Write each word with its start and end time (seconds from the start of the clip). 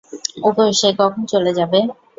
ওগো, 0.47 0.65
সে 0.79 0.89
কখন 0.99 1.21
চলে 1.31 1.51
যাবে? 1.57 1.79